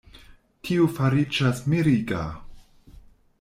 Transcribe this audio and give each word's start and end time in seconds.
Tio 0.69 0.87
fariĝas 0.95 1.61
miriga. 1.75 2.23